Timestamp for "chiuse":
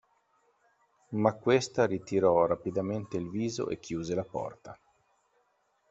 3.77-4.15